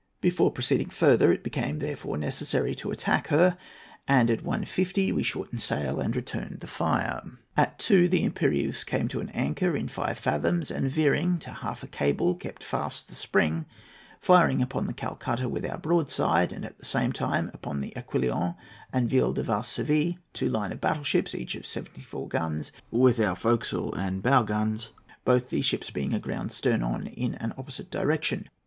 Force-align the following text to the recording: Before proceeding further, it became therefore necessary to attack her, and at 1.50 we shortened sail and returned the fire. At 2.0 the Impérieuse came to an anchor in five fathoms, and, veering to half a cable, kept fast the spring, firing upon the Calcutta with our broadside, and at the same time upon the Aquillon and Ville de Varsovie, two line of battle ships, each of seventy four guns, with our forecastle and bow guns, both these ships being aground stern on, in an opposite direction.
Before 0.19 0.49
proceeding 0.49 0.89
further, 0.89 1.31
it 1.31 1.43
became 1.43 1.77
therefore 1.77 2.17
necessary 2.17 2.73
to 2.73 2.89
attack 2.89 3.27
her, 3.27 3.55
and 4.07 4.31
at 4.31 4.43
1.50 4.43 5.13
we 5.13 5.21
shortened 5.21 5.61
sail 5.61 5.99
and 5.99 6.15
returned 6.15 6.61
the 6.61 6.65
fire. 6.65 7.21
At 7.55 7.77
2.0 7.77 8.09
the 8.09 8.27
Impérieuse 8.27 8.83
came 8.83 9.07
to 9.09 9.19
an 9.19 9.29
anchor 9.29 9.77
in 9.77 9.87
five 9.87 10.17
fathoms, 10.17 10.71
and, 10.71 10.89
veering 10.89 11.37
to 11.41 11.51
half 11.51 11.83
a 11.83 11.87
cable, 11.87 12.33
kept 12.33 12.63
fast 12.63 13.09
the 13.09 13.13
spring, 13.13 13.67
firing 14.19 14.59
upon 14.59 14.87
the 14.87 14.93
Calcutta 14.93 15.47
with 15.47 15.67
our 15.69 15.77
broadside, 15.77 16.51
and 16.51 16.65
at 16.65 16.79
the 16.79 16.85
same 16.85 17.13
time 17.13 17.51
upon 17.53 17.77
the 17.79 17.93
Aquillon 17.95 18.55
and 18.91 19.07
Ville 19.07 19.33
de 19.33 19.43
Varsovie, 19.43 20.17
two 20.33 20.49
line 20.49 20.71
of 20.71 20.81
battle 20.81 21.03
ships, 21.03 21.35
each 21.35 21.53
of 21.53 21.63
seventy 21.67 22.01
four 22.01 22.27
guns, 22.27 22.71
with 22.89 23.19
our 23.19 23.35
forecastle 23.35 23.93
and 23.93 24.23
bow 24.23 24.41
guns, 24.41 24.93
both 25.25 25.51
these 25.51 25.65
ships 25.65 25.91
being 25.91 26.11
aground 26.15 26.51
stern 26.51 26.81
on, 26.81 27.05
in 27.05 27.35
an 27.35 27.53
opposite 27.55 27.91
direction. 27.91 28.49